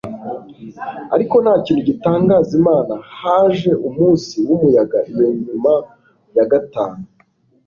[1.15, 2.93] ariko nta kintu gitangaza imana.
[3.19, 5.73] haje umunsi wumuyaga iyo nyuma
[6.35, 7.01] ya gatanu